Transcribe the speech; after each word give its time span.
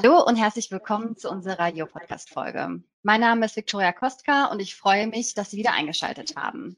Hallo 0.00 0.24
und 0.24 0.36
herzlich 0.36 0.70
willkommen 0.70 1.16
zu 1.16 1.28
unserer 1.28 1.58
Radio-Podcast-Folge. 1.58 2.84
Mein 3.02 3.20
Name 3.20 3.46
ist 3.46 3.56
Viktoria 3.56 3.90
Kostka 3.90 4.44
und 4.44 4.60
ich 4.60 4.76
freue 4.76 5.08
mich, 5.08 5.34
dass 5.34 5.50
Sie 5.50 5.56
wieder 5.56 5.72
eingeschaltet 5.72 6.36
haben. 6.36 6.76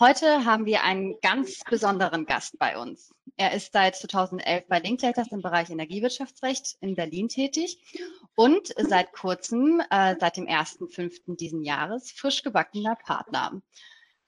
Heute 0.00 0.44
haben 0.44 0.66
wir 0.66 0.82
einen 0.82 1.14
ganz 1.22 1.60
besonderen 1.70 2.26
Gast 2.26 2.58
bei 2.58 2.76
uns. 2.76 3.14
Er 3.36 3.52
ist 3.52 3.72
seit 3.72 3.94
2011 3.94 4.66
bei 4.66 4.80
Linklaters 4.80 5.30
im 5.30 5.40
Bereich 5.40 5.70
Energiewirtschaftsrecht 5.70 6.78
in 6.80 6.96
Berlin 6.96 7.28
tätig 7.28 7.78
und 8.34 8.74
seit 8.76 9.12
kurzem, 9.12 9.80
äh, 9.90 10.16
seit 10.18 10.36
dem 10.36 10.48
1.5. 10.48 11.36
diesen 11.36 11.62
Jahres, 11.62 12.10
frisch 12.10 12.42
gebackener 12.42 12.96
Partner. 12.96 13.62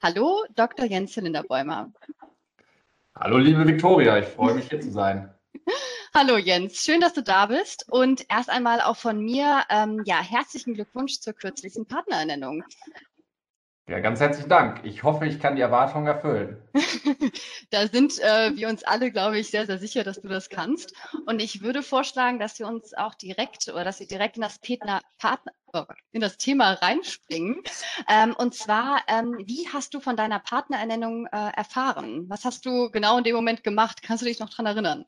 Hallo, 0.00 0.44
Dr. 0.54 0.86
Jens 0.86 1.14
Zylinderbäumer. 1.14 1.92
Hallo, 3.16 3.38
liebe 3.38 3.66
Viktoria, 3.66 4.20
ich 4.20 4.26
freue 4.26 4.54
mich 4.54 4.68
hier 4.68 4.80
zu 4.80 4.92
sein. 4.92 5.34
Hallo 6.12 6.38
Jens, 6.38 6.82
schön, 6.82 7.00
dass 7.00 7.12
du 7.14 7.22
da 7.22 7.46
bist 7.46 7.86
und 7.88 8.26
erst 8.28 8.50
einmal 8.50 8.80
auch 8.80 8.96
von 8.96 9.20
mir, 9.20 9.62
ähm, 9.70 10.02
ja, 10.04 10.20
herzlichen 10.20 10.74
Glückwunsch 10.74 11.20
zur 11.20 11.34
kürzlichen 11.34 11.86
Partnerernennung. 11.86 12.64
Ja, 13.88 14.00
ganz 14.00 14.18
herzlichen 14.18 14.48
Dank. 14.48 14.80
Ich 14.84 15.04
hoffe, 15.04 15.26
ich 15.26 15.38
kann 15.38 15.54
die 15.54 15.62
Erwartungen 15.62 16.08
erfüllen. 16.08 16.60
da 17.70 17.86
sind 17.86 18.18
äh, 18.18 18.56
wir 18.56 18.68
uns 18.68 18.82
alle, 18.82 19.12
glaube 19.12 19.38
ich, 19.38 19.50
sehr, 19.50 19.66
sehr 19.66 19.78
sicher, 19.78 20.02
dass 20.02 20.20
du 20.20 20.26
das 20.26 20.48
kannst. 20.48 20.94
Und 21.26 21.40
ich 21.40 21.62
würde 21.62 21.80
vorschlagen, 21.80 22.40
dass 22.40 22.58
wir 22.58 22.66
uns 22.66 22.92
auch 22.92 23.14
direkt 23.14 23.68
oder 23.68 23.84
dass 23.84 24.00
wir 24.00 24.08
direkt 24.08 24.34
in 24.34 24.42
das, 24.42 24.58
Petner, 24.58 25.00
Partner, 25.18 25.52
oh 25.72 25.84
in 26.10 26.20
das 26.20 26.38
Thema 26.38 26.72
reinspringen. 26.72 27.62
Ähm, 28.08 28.34
und 28.36 28.54
zwar, 28.56 29.02
ähm, 29.06 29.38
wie 29.44 29.68
hast 29.72 29.94
du 29.94 30.00
von 30.00 30.16
deiner 30.16 30.40
Partnerernennung 30.40 31.26
äh, 31.26 31.50
erfahren? 31.56 32.24
Was 32.28 32.44
hast 32.44 32.66
du 32.66 32.90
genau 32.90 33.18
in 33.18 33.24
dem 33.24 33.36
Moment 33.36 33.62
gemacht? 33.62 34.02
Kannst 34.02 34.22
du 34.22 34.26
dich 34.26 34.40
noch 34.40 34.50
dran 34.50 34.66
erinnern? 34.66 35.04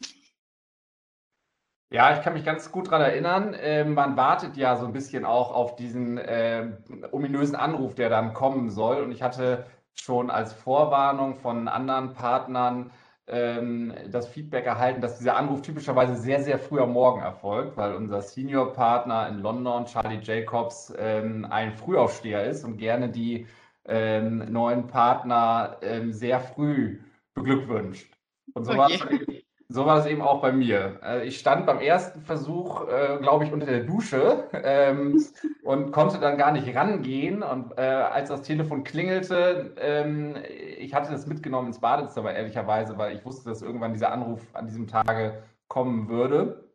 Ja, 1.93 2.17
ich 2.17 2.23
kann 2.23 2.33
mich 2.33 2.45
ganz 2.45 2.73
gut 2.73 2.87
daran 2.87 3.03
erinnern. 3.03 3.53
Äh, 3.53 3.85
man 3.85 4.17
wartet 4.17 4.57
ja 4.57 4.77
so 4.77 4.87
ein 4.87 4.95
bisschen 4.95 5.27
auch 5.27 5.53
auf 5.53 5.77
diesen 5.77 6.17
äh, 6.17 6.69
ominösen 7.11 7.55
Anruf, 7.55 7.95
der 7.95 8.09
dann 8.09 8.33
kommen 8.33 8.71
soll. 8.71 9.03
Und 9.03 9.13
ich 9.13 9.23
hatte 9.23 9.67
schon 9.93 10.31
als 10.31 10.55
Vorwarnung 10.55 11.35
von 11.35 11.69
anderen 11.69 12.15
Partnern 12.15 12.93
ähm, 13.27 13.93
das 14.11 14.27
Feedback 14.27 14.65
erhalten, 14.65 15.03
dass 15.03 15.19
dieser 15.19 15.37
Anruf 15.37 15.61
typischerweise 15.61 16.17
sehr, 16.17 16.43
sehr 16.43 16.59
früh 16.59 16.81
am 16.81 16.95
Morgen 16.95 17.21
erfolgt, 17.21 17.77
weil 17.77 17.95
unser 17.95 18.23
Senior-Partner 18.23 19.29
in 19.29 19.41
London, 19.41 19.85
Charlie 19.85 20.21
Jacobs, 20.23 20.95
ähm, 20.99 21.47
ein 21.51 21.75
Frühaufsteher 21.75 22.45
ist 22.45 22.65
und 22.65 22.79
gerne 22.79 23.11
die 23.11 23.47
ähm, 23.85 24.51
neuen 24.51 24.87
Partner 24.87 25.77
ähm, 25.83 26.15
sehr 26.15 26.41
früh 26.41 27.01
beglückwünscht. 27.35 28.11
Und 28.55 28.65
so 28.65 28.73
okay. 28.73 28.79
war 28.79 28.91
es 28.91 29.42
so 29.73 29.87
war 29.87 29.97
das 29.97 30.07
eben 30.07 30.23
auch 30.23 30.41
bei 30.41 30.53
mir. 30.53 30.99
Äh, 31.03 31.27
ich 31.27 31.39
stand 31.39 31.67
beim 31.67 31.79
ersten 31.79 32.21
Versuch, 32.23 32.89
äh, 32.89 33.19
glaube 33.19 33.45
ich, 33.45 33.53
unter 33.53 33.67
der 33.67 33.85
Dusche 33.85 34.45
ähm, 34.53 35.25
und 35.65 35.93
konnte 35.93 36.19
dann 36.19 36.39
gar 36.39 36.53
nicht 36.53 36.75
rangehen. 36.75 37.43
Und 37.43 37.79
äh, 37.79 37.83
als 37.83 38.29
das 38.29 38.43
Telefon 38.43 38.85
klingelte, 38.85 39.75
ähm, 39.79 40.37
ich 40.79 40.95
hatte 40.95 41.13
das 41.13 41.27
mitgenommen 41.27 41.69
ins 41.69 41.81
Badezimmer, 41.81 42.33
ehrlicherweise, 42.33 42.99
weil 42.99 43.17
ich 43.17 43.25
wusste, 43.25 43.49
dass 43.51 43.63
irgendwann 43.63 43.93
dieser 43.93 44.13
Anruf 44.13 44.41
an 44.55 44.67
diesem 44.67 44.87
Tage 44.87 45.43
kommen 45.69 46.09
würde, 46.09 46.69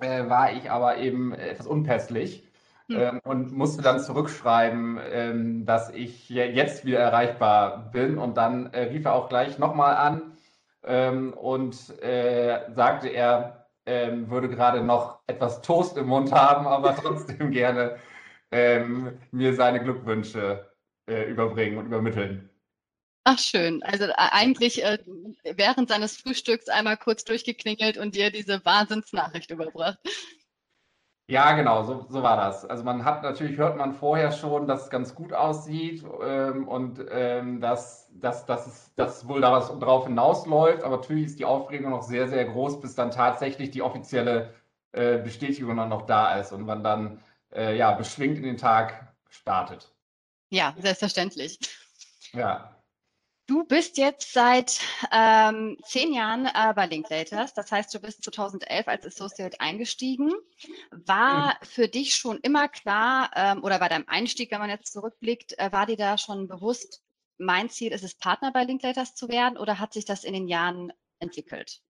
äh, 0.00 0.28
war 0.28 0.52
ich 0.52 0.70
aber 0.70 0.98
eben 0.98 1.32
etwas 1.32 1.66
unpässlich. 1.66 2.44
Hm. 2.88 3.00
Ähm, 3.00 3.20
und 3.24 3.52
musste 3.52 3.82
dann 3.82 3.98
zurückschreiben, 3.98 5.00
ähm, 5.10 5.66
dass 5.66 5.90
ich 5.90 6.28
jetzt 6.28 6.84
wieder 6.84 7.00
erreichbar 7.00 7.90
bin. 7.90 8.16
Und 8.16 8.36
dann 8.36 8.72
äh, 8.72 8.82
rief 8.82 9.04
er 9.06 9.14
auch 9.14 9.28
gleich 9.28 9.58
nochmal 9.58 9.96
an 9.96 10.35
ähm, 10.86 11.32
und 11.34 11.74
äh, 12.02 12.72
sagte, 12.74 13.08
er 13.08 13.66
ähm, 13.86 14.30
würde 14.30 14.48
gerade 14.48 14.82
noch 14.82 15.20
etwas 15.26 15.62
Toast 15.62 15.96
im 15.96 16.06
Mund 16.08 16.32
haben, 16.32 16.66
aber 16.66 16.96
trotzdem 17.02 17.50
gerne 17.50 17.96
ähm, 18.50 19.18
mir 19.30 19.54
seine 19.54 19.82
Glückwünsche 19.82 20.70
äh, 21.08 21.24
überbringen 21.24 21.78
und 21.78 21.86
übermitteln. 21.86 22.50
Ach 23.24 23.38
schön. 23.38 23.82
Also 23.82 24.04
äh, 24.04 24.12
eigentlich 24.16 24.84
äh, 24.84 24.98
während 25.42 25.88
seines 25.88 26.16
Frühstücks 26.16 26.68
einmal 26.68 26.96
kurz 26.96 27.24
durchgeklingelt 27.24 27.98
und 27.98 28.14
dir 28.14 28.30
diese 28.30 28.64
Wahnsinnsnachricht 28.64 29.50
überbracht. 29.50 29.98
Ja, 31.28 31.54
genau, 31.56 31.82
so, 31.82 32.06
so 32.08 32.22
war 32.22 32.36
das. 32.36 32.64
Also 32.64 32.84
man 32.84 33.04
hat 33.04 33.24
natürlich 33.24 33.56
hört 33.56 33.76
man 33.76 33.94
vorher 33.94 34.30
schon, 34.30 34.68
dass 34.68 34.84
es 34.84 34.90
ganz 34.90 35.12
gut 35.12 35.32
aussieht 35.32 36.04
ähm, 36.22 36.68
und 36.68 37.04
ähm, 37.10 37.60
dass, 37.60 38.08
dass, 38.12 38.46
dass, 38.46 38.66
es, 38.68 38.94
dass 38.94 39.26
wohl 39.26 39.40
da 39.40 39.50
was 39.50 39.76
drauf 39.80 40.06
hinausläuft, 40.06 40.84
aber 40.84 40.98
natürlich 40.98 41.26
ist 41.26 41.38
die 41.40 41.44
Aufregung 41.44 41.90
noch 41.90 42.02
sehr, 42.02 42.28
sehr 42.28 42.44
groß, 42.44 42.80
bis 42.80 42.94
dann 42.94 43.10
tatsächlich 43.10 43.72
die 43.72 43.82
offizielle 43.82 44.54
äh, 44.92 45.18
Bestätigung 45.18 45.76
dann 45.76 45.88
noch 45.88 46.06
da 46.06 46.36
ist 46.36 46.52
und 46.52 46.64
man 46.64 46.84
dann 46.84 47.20
äh, 47.52 47.76
ja 47.76 47.90
beschwingt 47.92 48.36
in 48.38 48.44
den 48.44 48.56
Tag 48.56 49.12
startet. 49.28 49.92
Ja, 50.50 50.74
selbstverständlich. 50.78 51.58
Ja. 52.34 52.75
Du 53.46 53.64
bist 53.64 53.96
jetzt 53.96 54.32
seit 54.32 54.80
ähm, 55.12 55.78
zehn 55.84 56.12
Jahren 56.12 56.46
äh, 56.46 56.72
bei 56.74 56.86
Linklaters, 56.86 57.54
das 57.54 57.70
heißt, 57.70 57.94
du 57.94 58.00
bist 58.00 58.24
2011 58.24 58.88
als 58.88 59.06
Associate 59.06 59.60
eingestiegen. 59.60 60.32
War 60.90 61.50
mhm. 61.50 61.64
für 61.64 61.86
dich 61.86 62.16
schon 62.16 62.38
immer 62.38 62.66
klar 62.66 63.30
ähm, 63.36 63.62
oder 63.62 63.78
bei 63.78 63.88
deinem 63.88 64.04
Einstieg, 64.08 64.50
wenn 64.50 64.58
man 64.58 64.70
jetzt 64.70 64.92
zurückblickt, 64.92 65.56
äh, 65.58 65.70
war 65.70 65.86
dir 65.86 65.96
da 65.96 66.18
schon 66.18 66.48
bewusst, 66.48 67.04
mein 67.38 67.68
Ziel 67.68 67.92
ist 67.92 68.02
es, 68.02 68.16
Partner 68.16 68.50
bei 68.50 68.64
Linklaters 68.64 69.14
zu 69.14 69.28
werden 69.28 69.58
oder 69.58 69.78
hat 69.78 69.92
sich 69.92 70.04
das 70.04 70.24
in 70.24 70.32
den 70.32 70.48
Jahren 70.48 70.92
entwickelt? 71.20 71.82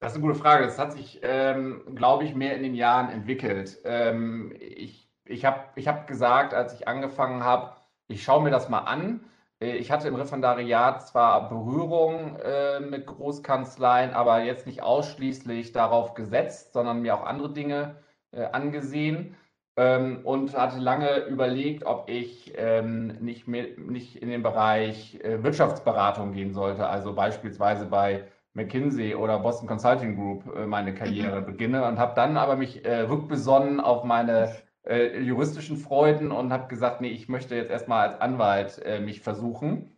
Das 0.00 0.12
ist 0.12 0.16
eine 0.16 0.26
gute 0.26 0.38
Frage. 0.38 0.64
Das 0.64 0.78
hat 0.78 0.92
sich, 0.92 1.20
ähm, 1.22 1.94
glaube 1.94 2.24
ich, 2.24 2.34
mehr 2.34 2.56
in 2.56 2.64
den 2.64 2.74
Jahren 2.74 3.10
entwickelt. 3.10 3.78
Ähm, 3.84 4.54
ich 4.58 5.04
ich 5.24 5.44
habe 5.44 5.70
ich 5.76 5.88
hab 5.88 6.06
gesagt, 6.06 6.52
als 6.52 6.74
ich 6.74 6.86
angefangen 6.86 7.44
habe, 7.44 7.76
ich 8.08 8.22
schaue 8.22 8.42
mir 8.42 8.50
das 8.50 8.68
mal 8.68 8.80
an. 8.80 9.20
Äh, 9.60 9.76
ich 9.76 9.90
hatte 9.90 10.08
im 10.08 10.14
Referendariat 10.14 11.06
zwar 11.06 11.48
Berührung 11.48 12.36
äh, 12.36 12.80
mit 12.80 13.06
Großkanzleien, 13.06 14.12
aber 14.12 14.42
jetzt 14.42 14.66
nicht 14.66 14.82
ausschließlich 14.82 15.72
darauf 15.72 16.14
gesetzt, 16.14 16.72
sondern 16.72 17.02
mir 17.02 17.14
auch 17.14 17.24
andere 17.24 17.52
Dinge 17.52 17.96
äh, 18.32 18.44
angesehen 18.44 19.36
ähm, 19.76 20.20
und 20.24 20.56
hatte 20.56 20.78
lange 20.78 21.26
überlegt, 21.26 21.84
ob 21.86 22.08
ich 22.08 22.52
ähm, 22.56 23.18
nicht, 23.20 23.48
mehr, 23.48 23.66
nicht 23.76 24.16
in 24.16 24.28
den 24.28 24.42
Bereich 24.42 25.20
äh, 25.22 25.42
Wirtschaftsberatung 25.42 26.32
gehen 26.32 26.52
sollte, 26.54 26.86
also 26.86 27.14
beispielsweise 27.14 27.86
bei 27.86 28.24
McKinsey 28.54 29.16
oder 29.16 29.40
Boston 29.40 29.66
Consulting 29.66 30.14
Group 30.14 30.56
äh, 30.56 30.66
meine 30.66 30.94
Karriere 30.94 31.40
mhm. 31.40 31.46
beginne 31.46 31.84
und 31.86 31.98
habe 31.98 32.14
dann 32.14 32.36
aber 32.36 32.56
mich 32.56 32.84
äh, 32.84 33.00
rückbesonnen 33.00 33.80
auf 33.80 34.04
meine 34.04 34.54
äh, 34.86 35.18
juristischen 35.20 35.76
Freuden 35.76 36.30
und 36.30 36.52
habe 36.52 36.68
gesagt, 36.68 37.00
nee, 37.00 37.08
ich 37.08 37.28
möchte 37.28 37.56
jetzt 37.56 37.70
erstmal 37.70 38.08
als 38.08 38.20
Anwalt 38.20 38.80
äh, 38.84 39.00
mich 39.00 39.20
versuchen. 39.20 39.90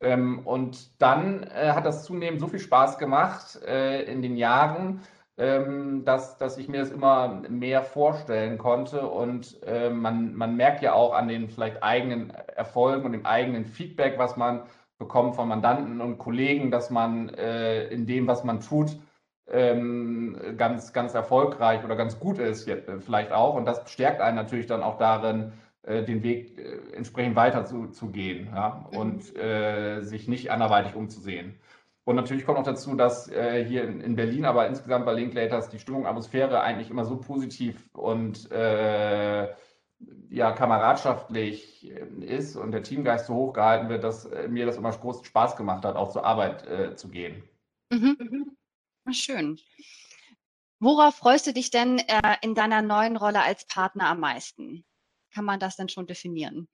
Ähm, 0.00 0.40
und 0.46 1.00
dann 1.02 1.42
äh, 1.42 1.72
hat 1.72 1.84
das 1.84 2.04
zunehmend 2.04 2.40
so 2.40 2.46
viel 2.46 2.60
Spaß 2.60 2.98
gemacht 2.98 3.60
äh, 3.66 4.02
in 4.04 4.22
den 4.22 4.36
Jahren, 4.36 5.00
ähm, 5.36 6.04
dass, 6.04 6.38
dass 6.38 6.56
ich 6.58 6.68
mir 6.68 6.80
das 6.80 6.90
immer 6.90 7.42
mehr 7.48 7.82
vorstellen 7.82 8.58
konnte. 8.58 9.08
Und 9.08 9.60
äh, 9.64 9.90
man, 9.90 10.34
man 10.34 10.56
merkt 10.56 10.82
ja 10.82 10.92
auch 10.92 11.14
an 11.14 11.28
den 11.28 11.48
vielleicht 11.48 11.82
eigenen 11.82 12.30
Erfolgen 12.30 13.06
und 13.06 13.12
dem 13.12 13.26
eigenen 13.26 13.64
Feedback, 13.64 14.18
was 14.18 14.36
man 14.36 14.62
bekommt 14.98 15.36
von 15.36 15.48
Mandanten 15.48 16.00
und 16.00 16.18
Kollegen, 16.18 16.70
dass 16.70 16.90
man 16.90 17.28
äh, 17.30 17.86
in 17.88 18.06
dem, 18.06 18.26
was 18.26 18.44
man 18.44 18.60
tut, 18.60 18.98
ähm, 19.50 20.36
ganz, 20.56 20.92
ganz 20.92 21.14
erfolgreich 21.14 21.84
oder 21.84 21.96
ganz 21.96 22.18
gut 22.18 22.38
ist, 22.38 22.68
äh, 22.68 23.00
vielleicht 23.00 23.32
auch. 23.32 23.54
Und 23.54 23.64
das 23.66 23.90
stärkt 23.90 24.20
einen 24.20 24.36
natürlich 24.36 24.66
dann 24.66 24.82
auch 24.82 24.98
darin, 24.98 25.52
äh, 25.82 26.04
den 26.04 26.22
Weg 26.22 26.58
äh, 26.58 26.94
entsprechend 26.94 27.34
weiter 27.36 27.64
zu, 27.64 27.86
zu 27.88 28.10
gehen 28.10 28.48
ja? 28.54 28.86
und 28.96 29.34
mhm. 29.34 29.40
äh, 29.40 30.02
sich 30.02 30.28
nicht 30.28 30.50
anderweitig 30.50 30.94
umzusehen. 30.94 31.58
Und 32.04 32.16
natürlich 32.16 32.44
kommt 32.46 32.58
noch 32.58 32.64
dazu, 32.64 32.94
dass 32.94 33.30
äh, 33.30 33.64
hier 33.64 33.84
in, 33.84 34.00
in, 34.00 34.16
Berlin, 34.16 34.44
aber 34.44 34.66
insgesamt 34.66 35.06
bei 35.06 35.12
Linklaters 35.12 35.68
die 35.68 35.78
Stimmung, 35.78 36.06
Atmosphäre 36.06 36.60
eigentlich 36.60 36.90
immer 36.90 37.04
so 37.04 37.18
positiv 37.18 37.90
und 37.94 38.50
äh, 38.50 39.48
ja, 40.30 40.52
kameradschaftlich 40.52 41.90
ist 42.20 42.56
und 42.56 42.72
der 42.72 42.82
Teamgeist 42.82 43.26
so 43.26 43.34
hoch 43.34 43.52
gehalten 43.52 43.88
wird, 43.88 44.04
dass 44.04 44.30
mir 44.48 44.64
das 44.64 44.76
immer 44.76 44.92
großen 44.92 45.24
Spaß 45.24 45.56
gemacht 45.56 45.84
hat, 45.84 45.96
auch 45.96 46.12
zur 46.12 46.24
Arbeit 46.24 46.64
zu 46.96 47.08
gehen. 47.08 47.42
Mhm. 47.90 48.56
Mhm. 49.08 49.12
Schön. 49.12 49.60
Worauf 50.80 51.16
freust 51.16 51.46
du 51.46 51.52
dich 51.52 51.70
denn 51.70 51.98
äh, 51.98 52.36
in 52.40 52.54
deiner 52.54 52.82
neuen 52.82 53.16
Rolle 53.16 53.42
als 53.42 53.66
Partner 53.66 54.08
am 54.08 54.20
meisten? 54.20 54.84
Kann 55.34 55.44
man 55.44 55.58
das 55.58 55.76
denn 55.76 55.88
schon 55.88 56.06
definieren? 56.06 56.68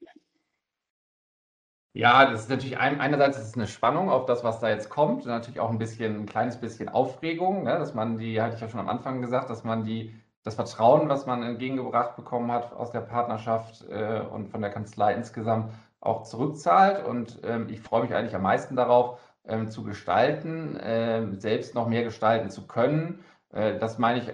Ja, 1.96 2.28
das 2.28 2.42
ist 2.42 2.50
natürlich 2.50 2.76
ein, 2.76 3.00
einerseits 3.00 3.38
ist 3.38 3.48
es 3.48 3.54
eine 3.54 3.68
Spannung 3.68 4.10
auf 4.10 4.26
das, 4.26 4.42
was 4.42 4.58
da 4.58 4.68
jetzt 4.68 4.90
kommt, 4.90 5.26
natürlich 5.26 5.60
auch 5.60 5.70
ein 5.70 5.78
bisschen, 5.78 6.22
ein 6.22 6.26
kleines 6.26 6.60
bisschen 6.60 6.88
Aufregung, 6.88 7.62
ne, 7.62 7.78
dass 7.78 7.94
man 7.94 8.18
die, 8.18 8.42
hatte 8.42 8.56
ich 8.56 8.60
ja 8.60 8.68
schon 8.68 8.80
am 8.80 8.88
Anfang 8.88 9.22
gesagt, 9.22 9.48
dass 9.48 9.62
man 9.62 9.84
die, 9.84 10.12
das 10.42 10.56
Vertrauen, 10.56 11.08
was 11.08 11.24
man 11.26 11.44
entgegengebracht 11.44 12.16
bekommen 12.16 12.50
hat 12.50 12.72
aus 12.72 12.90
der 12.90 13.00
Partnerschaft 13.00 13.88
äh, 13.88 14.20
und 14.20 14.48
von 14.48 14.60
der 14.60 14.70
Kanzlei 14.70 15.14
insgesamt 15.14 15.72
auch 16.00 16.24
zurückzahlt. 16.24 17.06
Und 17.06 17.40
ähm, 17.44 17.68
ich 17.70 17.80
freue 17.80 18.02
mich 18.02 18.12
eigentlich 18.12 18.34
am 18.34 18.42
meisten 18.42 18.74
darauf, 18.74 19.20
ähm, 19.46 19.68
zu 19.68 19.82
gestalten, 19.84 20.76
äh, 20.76 21.26
selbst 21.38 21.74
noch 21.74 21.88
mehr 21.88 22.04
gestalten 22.04 22.50
zu 22.50 22.66
können 22.66 23.20
Äh, 23.52 23.78
das 23.78 23.98
meine 23.98 24.18
ich 24.20 24.28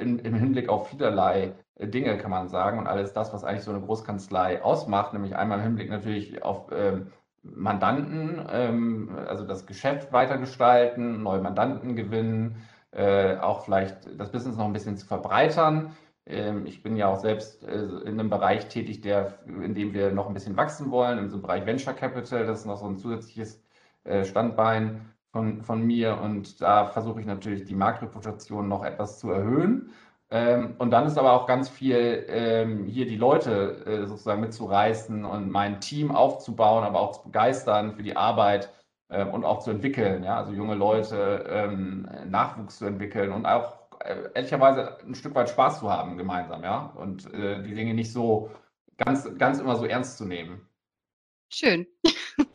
im 0.00 0.34
Hinblick 0.34 0.68
auf 0.68 0.88
vielerlei 0.90 1.54
Dinge, 1.80 2.18
kann 2.18 2.30
man 2.30 2.48
sagen, 2.48 2.78
und 2.78 2.86
alles 2.86 3.12
das, 3.12 3.32
was 3.32 3.44
eigentlich 3.44 3.64
so 3.64 3.70
eine 3.70 3.80
Großkanzlei 3.80 4.62
ausmacht, 4.62 5.12
nämlich 5.12 5.36
einmal 5.36 5.58
im 5.58 5.64
Hinblick 5.64 5.90
natürlich 5.90 6.42
auf 6.42 6.70
ähm, 6.72 7.08
Mandanten, 7.42 8.44
ähm, 8.50 9.10
also 9.28 9.44
das 9.46 9.66
Geschäft 9.66 10.12
weitergestalten, 10.12 11.22
neue 11.22 11.40
Mandanten 11.40 11.96
gewinnen, 11.96 12.56
äh, 12.92 13.36
auch 13.38 13.64
vielleicht 13.64 14.08
das 14.18 14.30
Business 14.32 14.56
noch 14.56 14.64
ein 14.66 14.72
bisschen 14.72 14.96
zu 14.96 15.06
verbreitern. 15.06 15.96
Ähm, 16.26 16.66
ich 16.66 16.82
bin 16.82 16.96
ja 16.96 17.08
auch 17.08 17.18
selbst 17.20 17.62
äh, 17.64 17.74
in 17.76 18.18
einem 18.20 18.30
Bereich 18.30 18.68
tätig, 18.68 19.00
der, 19.02 19.38
in 19.46 19.74
dem 19.74 19.92
wir 19.94 20.10
noch 20.12 20.28
ein 20.28 20.34
bisschen 20.34 20.56
wachsen 20.56 20.90
wollen, 20.90 21.18
in 21.18 21.28
so 21.30 21.36
einem 21.36 21.42
Bereich 21.42 21.66
Venture 21.66 21.94
Capital. 21.94 22.46
Das 22.46 22.60
ist 22.60 22.66
noch 22.66 22.78
so 22.78 22.86
ein 22.86 22.96
zusätzliches 22.96 23.62
äh, 24.06 24.24
Standbein 24.24 25.12
von, 25.32 25.62
von 25.62 25.82
mir 25.82 26.18
und 26.20 26.60
da 26.62 26.86
versuche 26.86 27.20
ich 27.20 27.26
natürlich 27.26 27.64
die 27.64 27.74
Marktreputation 27.74 28.68
noch 28.68 28.84
etwas 28.84 29.18
zu 29.18 29.30
erhöhen. 29.30 29.90
Ähm, 30.30 30.74
und 30.78 30.90
dann 30.90 31.06
ist 31.06 31.18
aber 31.18 31.32
auch 31.32 31.46
ganz 31.46 31.68
viel 31.68 32.24
ähm, 32.28 32.84
hier 32.86 33.06
die 33.06 33.16
Leute 33.16 33.84
äh, 33.86 34.06
sozusagen 34.06 34.40
mitzureißen 34.40 35.24
und 35.24 35.50
mein 35.50 35.80
Team 35.80 36.10
aufzubauen, 36.10 36.84
aber 36.84 37.00
auch 37.00 37.12
zu 37.12 37.24
begeistern 37.24 37.92
für 37.94 38.02
die 38.02 38.16
Arbeit 38.16 38.72
äh, 39.08 39.24
und 39.24 39.44
auch 39.44 39.60
zu 39.60 39.70
entwickeln. 39.70 40.24
Ja? 40.24 40.38
Also 40.38 40.52
junge 40.52 40.74
Leute, 40.74 41.44
ähm, 41.48 42.08
Nachwuchs 42.28 42.78
zu 42.78 42.86
entwickeln 42.86 43.30
und 43.30 43.46
auch 43.46 43.74
äh, 44.00 44.30
ehrlicherweise 44.34 44.98
ein 45.04 45.14
Stück 45.14 45.34
weit 45.34 45.48
Spaß 45.50 45.80
zu 45.80 45.90
haben 45.90 46.16
gemeinsam. 46.16 46.64
Ja? 46.64 46.92
Und 46.96 47.32
äh, 47.32 47.62
die 47.62 47.74
Dinge 47.74 47.94
nicht 47.94 48.12
so 48.12 48.50
ganz, 48.96 49.28
ganz 49.38 49.60
immer 49.60 49.76
so 49.76 49.86
ernst 49.86 50.18
zu 50.18 50.24
nehmen. 50.24 50.68
Schön. 51.52 51.86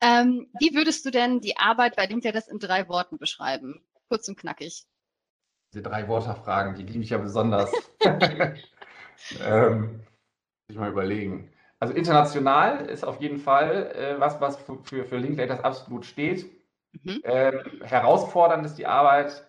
Ähm, 0.00 0.48
wie 0.58 0.74
würdest 0.74 1.04
du 1.04 1.10
denn 1.10 1.40
die 1.40 1.56
Arbeit 1.56 1.96
bei 1.96 2.06
LinkedIn 2.06 2.42
in 2.50 2.58
drei 2.58 2.88
Worten 2.88 3.18
beschreiben? 3.18 3.82
Kurz 4.08 4.28
und 4.28 4.38
knackig. 4.38 4.86
Diese 5.72 5.82
drei 5.82 6.08
Worte-Fragen, 6.08 6.76
die 6.76 6.84
liebe 6.84 7.04
ich 7.04 7.10
ja 7.10 7.18
besonders. 7.18 7.72
ähm, 9.40 10.00
ich 10.68 10.76
mal 10.76 10.90
überlegen. 10.90 11.52
Also 11.80 11.94
international 11.94 12.86
ist 12.86 13.04
auf 13.04 13.20
jeden 13.20 13.38
Fall 13.38 13.92
äh, 13.94 14.20
was, 14.20 14.40
was 14.40 14.56
für, 14.56 14.78
für, 14.82 15.04
für 15.04 15.18
Linklaters 15.18 15.60
absolut 15.60 16.06
steht. 16.06 16.46
Mhm. 17.04 17.20
Ähm, 17.24 17.82
herausfordernd 17.82 18.64
ist 18.64 18.76
die 18.76 18.86
Arbeit 18.86 19.47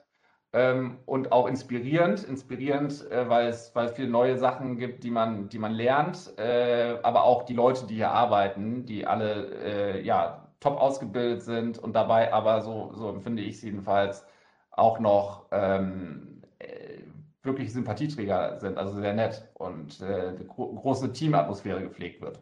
ähm, 0.53 0.97
und 1.05 1.31
auch 1.31 1.47
inspirierend. 1.47 2.23
Inspirierend, 2.23 3.09
äh, 3.11 3.29
weil, 3.29 3.47
es, 3.47 3.73
weil 3.75 3.87
es 3.87 3.93
viele 3.93 4.09
neue 4.09 4.37
Sachen 4.37 4.77
gibt, 4.77 5.03
die 5.03 5.11
man, 5.11 5.49
die 5.49 5.59
man 5.59 5.73
lernt, 5.73 6.37
äh, 6.37 6.97
aber 7.03 7.23
auch 7.23 7.43
die 7.43 7.53
Leute, 7.53 7.85
die 7.85 7.95
hier 7.95 8.11
arbeiten, 8.11 8.85
die 8.85 9.05
alle 9.05 9.53
äh, 9.63 10.01
ja, 10.01 10.47
top 10.59 10.79
ausgebildet 10.79 11.43
sind 11.43 11.77
und 11.77 11.93
dabei 11.93 12.33
aber, 12.33 12.61
so, 12.61 12.91
so 12.93 13.09
empfinde 13.09 13.41
ich 13.41 13.55
es 13.55 13.61
jedenfalls, 13.61 14.25
auch 14.71 14.99
noch 14.99 15.45
ähm, 15.51 16.41
äh, 16.59 16.99
wirklich 17.43 17.71
Sympathieträger 17.71 18.59
sind, 18.59 18.77
also 18.77 18.99
sehr 18.99 19.13
nett 19.13 19.47
und 19.55 20.01
äh, 20.01 20.33
gro 20.47 20.73
große 20.73 21.11
Teamatmosphäre 21.11 21.81
gepflegt 21.81 22.21
wird. 22.21 22.41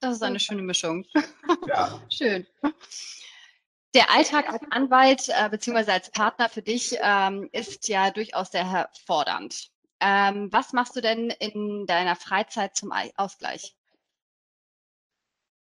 Das 0.00 0.14
ist 0.14 0.22
eine 0.22 0.38
schöne 0.38 0.62
Mischung. 0.62 1.04
Ja. 1.66 2.00
Schön. 2.08 2.46
Der 3.94 4.10
Alltag 4.10 4.52
als 4.52 4.62
Anwalt 4.70 5.28
äh, 5.28 5.48
bzw. 5.48 5.90
als 5.90 6.10
Partner 6.10 6.48
für 6.48 6.62
dich 6.62 6.96
ähm, 7.00 7.48
ist 7.52 7.88
ja 7.88 8.10
durchaus 8.10 8.50
sehr 8.50 8.70
herfordernd. 8.70 9.70
Ähm, 10.00 10.48
was 10.52 10.72
machst 10.72 10.94
du 10.94 11.00
denn 11.00 11.30
in 11.30 11.86
deiner 11.86 12.14
Freizeit 12.14 12.76
zum 12.76 12.92
Ausgleich? 13.16 13.74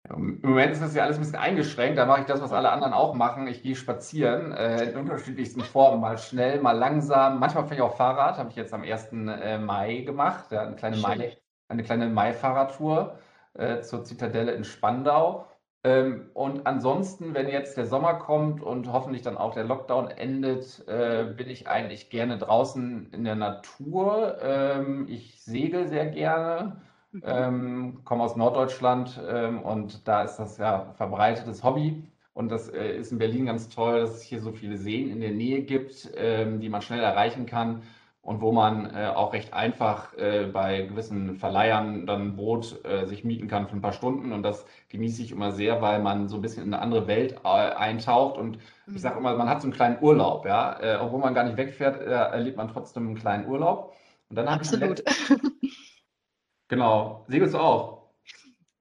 Im 0.10 0.40
Moment 0.42 0.72
ist 0.72 0.82
das 0.82 0.96
ja 0.96 1.04
alles 1.04 1.18
ein 1.18 1.22
bisschen 1.22 1.40
eingeschränkt. 1.40 1.98
Da 1.98 2.06
mache 2.06 2.22
ich 2.22 2.28
das, 2.28 2.42
was 2.42 2.54
alle 2.54 2.72
anderen 2.72 2.94
auch 2.94 3.14
machen. 3.14 3.48
Ich 3.48 3.62
gehe 3.62 3.76
spazieren 3.76 4.54
äh, 4.54 4.92
in 4.92 4.98
unterschiedlichsten 4.98 5.62
Formen. 5.62 6.00
Mal 6.00 6.18
schnell, 6.18 6.62
mal 6.62 6.78
langsam. 6.78 7.40
Manchmal 7.40 7.64
fahre 7.64 7.76
ich 7.76 7.82
auch 7.82 7.98
Fahrrad. 7.98 8.38
Habe 8.38 8.50
ich 8.50 8.56
jetzt 8.56 8.74
am 8.74 8.84
1. 8.84 9.12
Äh, 9.12 9.58
Mai 9.58 10.02
gemacht. 10.02 10.52
Ja, 10.52 10.62
eine 10.62 10.76
kleine 10.76 10.98
Mai, 10.98 11.38
eine 11.68 11.84
kleine 11.84 12.08
Mai-Fahrradtour 12.08 13.20
äh, 13.54 13.82
zur 13.82 14.06
Zitadelle 14.06 14.54
in 14.54 14.64
Spandau. 14.64 15.48
Ähm, 15.88 16.30
und 16.34 16.68
ansonsten, 16.68 17.34
wenn 17.34 17.48
jetzt 17.48 17.78
der 17.78 17.86
Sommer 17.86 18.16
kommt 18.16 18.62
und 18.62 18.92
hoffentlich 18.92 19.22
dann 19.22 19.38
auch 19.38 19.54
der 19.54 19.64
Lockdown 19.64 20.10
endet, 20.10 20.86
äh, 20.88 21.34
bin 21.38 21.50
ich 21.50 21.70
eigentlich 21.70 22.10
gerne 22.10 22.38
draußen 22.38 23.10
in 23.14 23.24
der 23.24 23.36
Natur. 23.36 24.38
Ähm, 24.42 25.06
ich 25.08 25.42
segel 25.42 25.88
sehr 25.88 26.08
gerne. 26.08 26.82
Mhm. 27.14 27.24
Ähm, 27.26 28.02
komme 28.04 28.24
aus 28.24 28.36
Norddeutschland 28.36 29.18
und 29.64 30.06
da 30.10 30.24
ist 30.24 30.36
das 30.36 30.58
ja 30.58 30.94
verbreitetes 30.98 31.64
Hobby. 31.64 32.04
Und 32.34 32.52
das 32.52 32.68
äh, 32.68 32.98
ist 32.98 33.14
in 33.14 33.18
Berlin 33.18 33.46
ganz 33.46 33.70
toll, 33.70 34.02
dass 34.02 34.16
es 34.16 34.22
hier 34.24 34.42
so 34.42 34.52
viele 34.52 34.76
Seen 34.78 35.10
in 35.10 35.22
der 35.22 35.32
Nähe 35.32 35.62
gibt, 35.62 36.12
die 36.14 36.70
man 36.70 36.82
schnell 36.82 37.00
erreichen 37.02 37.46
kann 37.46 37.84
und 38.28 38.42
wo 38.42 38.52
man 38.52 38.94
äh, 38.94 39.08
auch 39.08 39.32
recht 39.32 39.54
einfach 39.54 40.14
äh, 40.18 40.48
bei 40.48 40.82
gewissen 40.82 41.38
Verleihern 41.38 42.06
dann 42.06 42.22
ein 42.24 42.36
Boot 42.36 42.84
äh, 42.84 43.06
sich 43.06 43.24
mieten 43.24 43.48
kann 43.48 43.70
für 43.70 43.78
ein 43.78 43.82
paar 43.82 43.94
Stunden. 43.94 44.34
Und 44.34 44.44
das 44.44 44.66
genieße 44.90 45.22
ich 45.22 45.32
immer 45.32 45.54
sehr, 45.54 45.82
weil 45.82 46.02
man 46.02 46.28
so 46.28 46.36
ein 46.36 46.42
bisschen 46.42 46.66
in 46.66 46.74
eine 46.74 46.84
andere 46.84 47.08
Welt 47.08 47.38
äh, 47.46 47.48
eintaucht. 47.48 48.38
Und 48.38 48.58
mhm. 48.86 48.96
ich 48.96 49.02
sage 49.02 49.18
immer, 49.18 49.34
man 49.38 49.48
hat 49.48 49.62
so 49.62 49.68
einen 49.68 49.74
kleinen 49.74 50.04
Urlaub, 50.04 50.46
ja. 50.46 50.78
Äh, 50.82 50.98
obwohl 50.98 51.22
man 51.22 51.34
gar 51.34 51.46
nicht 51.46 51.56
wegfährt, 51.56 52.02
erlebt 52.02 52.58
man 52.58 52.68
trotzdem 52.68 53.08
einen 53.08 53.16
kleinen 53.16 53.48
Urlaub. 53.48 53.96
Und 54.30 54.36
dann 54.36 54.50
Absolut. 54.50 55.02
Genau. 56.68 57.24
Segelst 57.30 57.54
du 57.54 57.60
auch? 57.60 58.10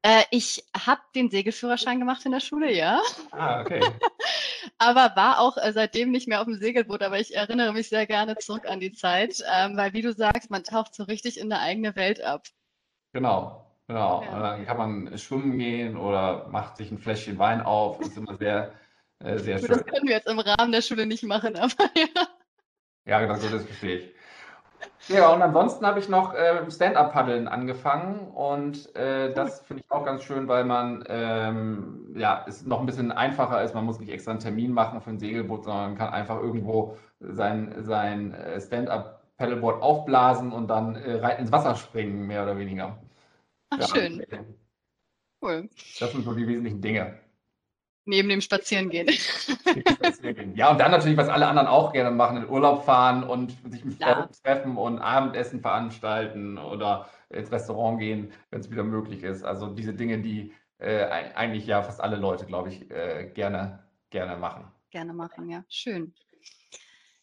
Äh, 0.02 0.24
ich 0.32 0.64
habe 0.76 1.02
den 1.14 1.30
Segelführerschein 1.30 2.00
gemacht 2.00 2.26
in 2.26 2.32
der 2.32 2.40
Schule, 2.40 2.72
ja. 2.72 3.00
Ah, 3.30 3.60
okay. 3.60 3.80
Aber 4.78 5.16
war 5.16 5.40
auch 5.40 5.56
äh, 5.56 5.72
seitdem 5.72 6.10
nicht 6.10 6.28
mehr 6.28 6.40
auf 6.40 6.46
dem 6.46 6.54
Segelboot, 6.54 7.02
aber 7.02 7.18
ich 7.18 7.34
erinnere 7.34 7.72
mich 7.72 7.88
sehr 7.88 8.06
gerne 8.06 8.36
zurück 8.36 8.68
an 8.68 8.80
die 8.80 8.92
Zeit, 8.92 9.42
ähm, 9.54 9.76
weil 9.76 9.92
wie 9.92 10.02
du 10.02 10.12
sagst, 10.12 10.50
man 10.50 10.64
taucht 10.64 10.94
so 10.94 11.04
richtig 11.04 11.38
in 11.38 11.52
eine 11.52 11.62
eigene 11.62 11.96
Welt 11.96 12.20
ab. 12.20 12.46
Genau, 13.12 13.66
genau. 13.86 14.22
Ja. 14.22 14.40
dann 14.40 14.66
kann 14.66 14.76
man 14.76 15.18
schwimmen 15.18 15.58
gehen 15.58 15.96
oder 15.96 16.48
macht 16.48 16.76
sich 16.76 16.90
ein 16.90 16.98
Fläschchen 16.98 17.38
Wein 17.38 17.62
auf. 17.62 17.98
Das 17.98 18.08
ist 18.08 18.18
immer 18.18 18.36
sehr, 18.36 18.72
äh, 19.20 19.38
sehr 19.38 19.58
schön. 19.58 19.68
Das 19.68 19.84
können 19.86 20.06
wir 20.06 20.16
jetzt 20.16 20.28
im 20.28 20.38
Rahmen 20.38 20.72
der 20.72 20.82
Schule 20.82 21.06
nicht 21.06 21.22
machen, 21.22 21.56
aber 21.56 21.72
ja. 21.96 22.26
Ja, 23.06 23.20
genau, 23.20 23.36
so 23.36 23.48
das 23.48 23.64
verstehe 23.64 23.98
ich. 23.98 24.15
Ja, 25.08 25.32
und 25.32 25.40
ansonsten 25.40 25.86
habe 25.86 26.00
ich 26.00 26.08
noch 26.08 26.34
äh, 26.34 26.68
Stand-up-Paddeln 26.70 27.46
angefangen 27.46 28.28
und 28.32 28.94
äh, 28.96 29.32
das 29.32 29.60
finde 29.60 29.84
ich 29.84 29.90
auch 29.92 30.04
ganz 30.04 30.24
schön, 30.24 30.48
weil 30.48 30.64
man 30.64 31.04
ähm, 31.08 32.12
ja 32.16 32.44
es 32.48 32.66
noch 32.66 32.80
ein 32.80 32.86
bisschen 32.86 33.12
einfacher 33.12 33.62
ist. 33.62 33.74
Man 33.74 33.84
muss 33.84 34.00
nicht 34.00 34.10
extra 34.10 34.32
einen 34.32 34.40
Termin 34.40 34.72
machen 34.72 35.00
für 35.00 35.10
ein 35.10 35.18
Segelboot, 35.18 35.64
sondern 35.64 35.90
man 35.90 35.98
kann 35.98 36.12
einfach 36.12 36.40
irgendwo 36.40 36.96
sein, 37.20 37.74
sein 37.84 38.34
äh, 38.34 38.60
Stand-up-Paddleboard 38.60 39.80
aufblasen 39.82 40.52
und 40.52 40.68
dann 40.68 40.96
äh, 40.96 41.38
ins 41.38 41.52
Wasser 41.52 41.76
springen, 41.76 42.26
mehr 42.26 42.42
oder 42.42 42.58
weniger. 42.58 42.98
Ach, 43.70 43.78
ja, 43.78 43.86
schön. 43.86 44.24
Cool. 45.42 45.68
Das 46.00 46.12
sind 46.12 46.24
so 46.24 46.32
die 46.32 46.46
wesentlichen 46.48 46.80
Dinge. 46.80 47.18
Neben 48.06 48.28
dem 48.28 48.40
Spazierengehen. 48.40 49.08
ja, 50.54 50.70
und 50.70 50.80
dann 50.80 50.92
natürlich, 50.92 51.16
was 51.16 51.28
alle 51.28 51.48
anderen 51.48 51.66
auch 51.66 51.92
gerne 51.92 52.12
machen, 52.12 52.36
in 52.36 52.48
Urlaub 52.48 52.84
fahren 52.84 53.24
und 53.24 53.56
sich 53.68 53.84
mit 53.84 54.00
Freunden 54.00 54.32
treffen 54.44 54.76
und 54.76 55.00
Abendessen 55.00 55.60
veranstalten 55.60 56.56
oder 56.56 57.08
ins 57.30 57.50
Restaurant 57.50 57.98
gehen, 57.98 58.32
wenn 58.50 58.60
es 58.60 58.70
wieder 58.70 58.84
möglich 58.84 59.24
ist. 59.24 59.42
Also 59.42 59.74
diese 59.74 59.92
Dinge, 59.92 60.20
die 60.20 60.52
äh, 60.78 61.04
eigentlich 61.34 61.66
ja 61.66 61.82
fast 61.82 62.00
alle 62.00 62.16
Leute, 62.16 62.46
glaube 62.46 62.68
ich, 62.68 62.88
äh, 62.92 63.30
gerne, 63.34 63.84
gerne 64.10 64.36
machen. 64.36 64.70
Gerne 64.90 65.12
machen, 65.12 65.48
ja. 65.48 65.64
Schön. 65.68 66.14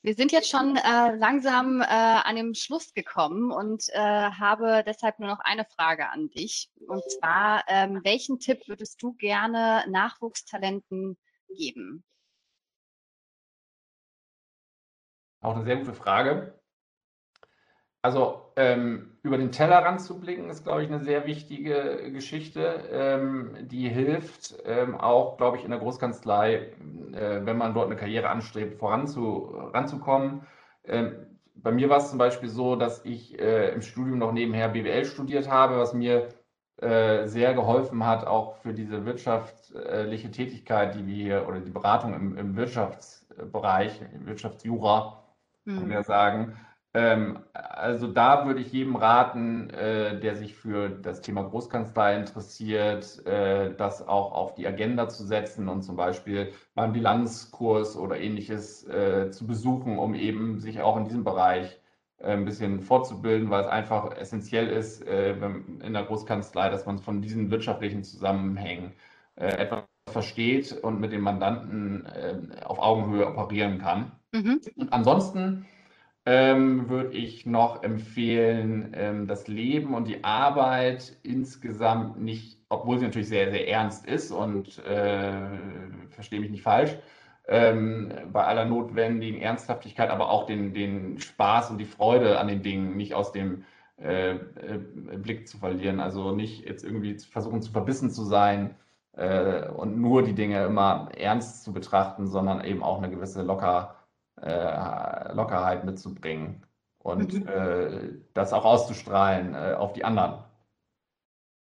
Wir 0.05 0.15
sind 0.15 0.33
jetzt 0.33 0.49
schon 0.49 0.75
äh, 0.75 1.15
langsam 1.15 1.79
äh, 1.79 1.85
an 1.85 2.35
dem 2.35 2.53
Schluss 2.55 2.93
gekommen 2.93 3.53
und 3.53 3.87
äh, 3.93 3.97
habe 3.97 4.83
deshalb 4.85 5.17
nur 5.17 5.29
noch 5.29 5.39
eine 5.39 5.63
Frage 5.63 6.09
an 6.09 6.29
dich. 6.29 6.69
Und 6.89 7.01
zwar, 7.09 7.63
ähm, 7.69 8.01
welchen 8.03 8.37
Tipp 8.37 8.67
würdest 8.67 9.01
du 9.01 9.13
gerne 9.13 9.85
Nachwuchstalenten 9.87 11.17
geben? 11.47 12.03
Auch 15.39 15.55
eine 15.55 15.63
sehr 15.63 15.77
gute 15.77 15.93
Frage. 15.93 16.61
Also 18.03 18.51
ähm, 18.57 19.11
über 19.23 19.37
den 19.37 19.53
Tellerrand 19.53 20.01
zu 20.01 20.19
blicken, 20.19 20.49
ist, 20.49 20.65
glaube 20.65 20.83
ich, 20.83 20.89
eine 20.89 20.99
sehr 20.99 21.25
wichtige 21.25 22.11
Geschichte, 22.11 22.83
ähm, 22.91 23.55
die 23.61 23.87
hilft 23.87 24.55
ähm, 24.65 24.99
auch, 24.99 25.37
glaube 25.37 25.55
ich, 25.55 25.63
in 25.63 25.71
der 25.71 25.79
Großkanzlei, 25.79 26.73
äh, 27.13 27.45
wenn 27.45 27.57
man 27.57 27.73
dort 27.73 27.85
eine 27.85 27.95
Karriere 27.95 28.29
anstrebt, 28.29 28.77
voranzukommen. 28.77 30.41
Ähm, 30.83 31.13
bei 31.55 31.71
mir 31.71 31.89
war 31.89 31.99
es 31.99 32.09
zum 32.09 32.19
Beispiel 32.19 32.49
so, 32.49 32.75
dass 32.75 33.05
ich 33.05 33.39
äh, 33.39 33.71
im 33.71 33.81
Studium 33.81 34.19
noch 34.19 34.33
nebenher 34.33 34.67
BWL 34.67 35.05
studiert 35.05 35.49
habe, 35.49 35.77
was 35.77 35.93
mir 35.93 36.27
äh, 36.81 37.25
sehr 37.27 37.53
geholfen 37.53 38.05
hat, 38.05 38.27
auch 38.27 38.57
für 38.57 38.73
diese 38.73 39.05
wirtschaftliche 39.05 40.29
Tätigkeit, 40.29 40.95
die 40.95 41.07
wir 41.07 41.15
hier 41.15 41.47
oder 41.47 41.61
die 41.61 41.71
Beratung 41.71 42.13
im, 42.13 42.37
im 42.37 42.57
Wirtschaftsbereich, 42.57 44.01
Wirtschaftsjura, 44.25 45.23
mhm. 45.63 45.75
kann 45.75 45.83
man 45.83 45.91
ja 45.91 46.03
sagen 46.03 46.57
Ähm, 46.95 47.39
also 47.53 48.07
da 48.07 48.45
würde 48.45 48.61
ich 48.61 48.71
jedem 48.71 48.95
raten, 48.95 49.69
äh, 49.71 50.19
der 50.19 50.35
sich 50.35 50.55
für 50.55 50.89
das 50.89 51.21
Thema 51.21 51.41
Großkanzlei 51.41 52.15
interessiert, 52.17 53.25
äh, 53.25 53.73
das 53.75 54.07
auch 54.07 54.31
auf 54.33 54.53
die 54.53 54.67
Agenda 54.67 55.09
zu 55.09 55.25
setzen 55.25 55.69
und 55.69 55.81
zum 55.81 55.95
Beispiel 55.95 56.51
mal 56.75 56.83
einen 56.83 56.93
Bilanzkurs 56.93 57.97
oder 57.97 58.19
ähnliches 58.19 58.87
äh, 58.87 59.31
zu 59.31 59.47
besuchen, 59.47 59.97
um 59.97 60.13
eben 60.13 60.59
sich 60.59 60.81
auch 60.81 60.95
in 60.97 61.05
diesem 61.05 61.23
Bereich 61.23 61.79
äh, 62.19 62.33
ein 62.33 62.45
bisschen 62.45 62.81
fortzubilden, 62.81 63.49
weil 63.49 63.61
es 63.61 63.67
einfach 63.67 64.15
essentiell 64.15 64.67
ist 64.67 65.01
äh, 65.07 65.33
in 65.33 65.93
der 65.93 66.03
Großkanzlei, 66.03 66.69
dass 66.69 66.85
man 66.85 66.99
von 66.99 67.23
diesen 67.23 67.49
wirtschaftlichen 67.49 68.03
Zusammenhängen 68.03 68.93
äh, 69.35 69.47
etwas 69.47 69.83
versteht 70.11 70.73
und 70.83 70.99
mit 70.99 71.11
den 71.11 71.21
Mandanten 71.21 72.05
auf 72.65 72.77
Augenhöhe 72.77 73.25
operieren 73.25 73.79
kann. 73.79 74.11
Mhm. 74.33 74.59
Und 74.75 74.91
ansonsten 74.91 75.65
ähm, 76.25 76.89
würde 76.89 77.11
ich 77.17 77.45
noch 77.45 77.83
empfehlen, 77.83 78.93
ähm, 78.95 79.27
das 79.27 79.47
Leben 79.47 79.93
und 79.93 80.07
die 80.07 80.23
Arbeit 80.23 81.17
insgesamt 81.23 82.21
nicht, 82.21 82.59
obwohl 82.69 82.97
sie 82.97 83.05
natürlich 83.05 83.27
sehr, 83.27 83.51
sehr 83.51 83.67
ernst 83.67 84.05
ist 84.05 84.31
und 84.31 84.79
äh, 84.85 85.33
verstehe 86.09 86.39
mich 86.39 86.51
nicht 86.51 86.63
falsch, 86.63 86.97
ähm, 87.47 88.13
bei 88.31 88.45
aller 88.45 88.65
notwendigen 88.65 89.41
Ernsthaftigkeit, 89.41 90.09
aber 90.09 90.29
auch 90.29 90.45
den, 90.45 90.73
den 90.73 91.19
Spaß 91.19 91.71
und 91.71 91.77
die 91.77 91.85
Freude 91.85 92.39
an 92.39 92.47
den 92.47 92.61
Dingen 92.61 92.95
nicht 92.95 93.13
aus 93.15 93.33
dem 93.33 93.65
äh, 94.01 94.35
äh, 94.35 94.37
Blick 95.17 95.47
zu 95.47 95.57
verlieren. 95.57 95.99
Also 95.99 96.33
nicht 96.33 96.65
jetzt 96.65 96.83
irgendwie 96.83 97.17
versuchen 97.19 97.61
zu 97.61 97.71
verbissen 97.71 98.11
zu 98.11 98.23
sein 98.23 98.75
äh, 99.13 99.67
und 99.69 99.97
nur 99.99 100.23
die 100.23 100.33
Dinge 100.33 100.63
immer 100.65 101.09
ernst 101.17 101.63
zu 101.63 101.73
betrachten, 101.73 102.27
sondern 102.27 102.63
eben 102.63 102.81
auch 102.81 102.97
eine 102.97 103.09
gewisse 103.09 103.43
Locker, 103.43 103.95
äh, 104.41 105.33
Lockerheit 105.33 105.83
mitzubringen 105.83 106.65
und 106.99 107.33
mhm. 107.33 107.47
Äh, 107.47 108.19
das 108.33 108.53
auch 108.53 108.65
auszustrahlen 108.65 109.53
äh, 109.53 109.73
auf 109.73 109.93
die 109.93 110.03
anderen. 110.03 110.43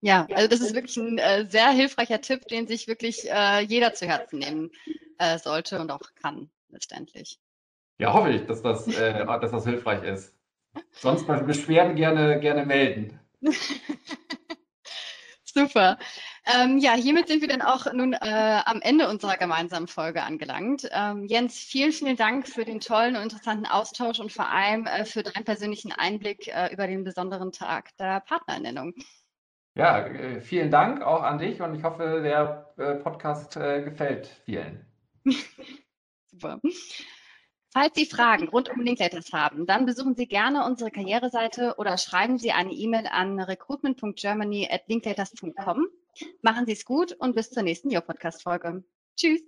Ja, 0.01 0.27
also 0.33 0.49
das 0.49 0.59
ist 0.59 0.75
wirklich 0.75 0.97
ein 0.97 1.17
äh, 1.17 1.45
sehr 1.49 1.69
hilfreicher 1.69 2.19
Tipp, 2.19 2.47
den 2.47 2.67
sich 2.67 2.87
wirklich 2.87 3.29
äh, 3.31 3.61
jeder 3.61 3.93
zu 3.93 4.05
Herzen 4.05 4.39
nehmen 4.39 4.71
äh, 5.17 5.37
sollte 5.37 5.79
und 5.79 5.91
auch 5.91 6.01
kann, 6.21 6.49
letztendlich. 6.69 7.39
Ja, 7.99 8.13
hoffe 8.13 8.31
ich, 8.31 8.45
dass 8.45 8.61
das, 8.61 8.87
äh, 8.87 9.25
dass 9.41 9.51
das 9.51 9.63
hilfreich 9.63 10.03
ist. 10.03 10.35
Sonst 10.91 11.25
bei 11.25 11.39
Beschwerden 11.39 11.95
gerne, 11.95 12.39
gerne 12.39 12.65
melden. 12.65 13.19
Super. 15.43 15.97
Ähm, 16.45 16.77
ja, 16.77 16.93
hiermit 16.93 17.29
sind 17.29 17.41
wir 17.41 17.47
dann 17.47 17.61
auch 17.61 17.91
nun 17.93 18.13
äh, 18.13 18.61
am 18.65 18.81
Ende 18.81 19.07
unserer 19.07 19.37
gemeinsamen 19.37 19.87
Folge 19.87 20.23
angelangt. 20.23 20.89
Ähm, 20.91 21.25
Jens, 21.25 21.57
vielen, 21.57 21.93
vielen 21.93 22.17
Dank 22.17 22.49
für 22.49 22.65
den 22.65 22.81
tollen 22.81 23.15
und 23.15 23.23
interessanten 23.23 23.65
Austausch 23.65 24.19
und 24.19 24.31
vor 24.31 24.49
allem 24.49 24.85
äh, 24.85 25.05
für 25.05 25.23
deinen 25.23 25.45
persönlichen 25.45 25.93
Einblick 25.93 26.47
äh, 26.47 26.73
über 26.73 26.85
den 26.87 27.05
besonderen 27.05 27.53
Tag 27.53 27.95
der 27.97 28.19
Partnerernennung. 28.19 28.93
Ja, 29.75 30.05
äh, 30.05 30.41
vielen 30.41 30.69
Dank 30.69 31.01
auch 31.01 31.23
an 31.23 31.37
dich 31.37 31.61
und 31.61 31.75
ich 31.75 31.83
hoffe, 31.83 32.21
der 32.21 32.73
äh, 32.77 32.95
Podcast 32.95 33.55
äh, 33.55 33.81
gefällt 33.81 34.27
vielen. 34.43 34.85
Super. 36.31 36.59
Falls 37.71 37.95
Sie 37.95 38.05
Fragen 38.05 38.49
rund 38.49 38.69
um 38.69 38.81
Linklaters 38.81 39.31
haben, 39.31 39.65
dann 39.65 39.85
besuchen 39.85 40.13
Sie 40.15 40.27
gerne 40.27 40.65
unsere 40.65 40.91
Karriereseite 40.91 41.75
oder 41.77 41.97
schreiben 41.97 42.37
Sie 42.37 42.51
eine 42.51 42.71
E-Mail 42.71 43.07
an 43.07 43.39
recruitment.germany 43.39 44.67
at 44.69 44.81
linklaters.com. 44.87 45.87
Machen 46.41 46.65
Sie 46.65 46.73
es 46.73 46.85
gut 46.85 47.13
und 47.13 47.35
bis 47.35 47.49
zur 47.49 47.63
nächsten 47.63 47.89
Yo-Podcast-Folge. 47.89 48.83
Tschüss. 49.15 49.41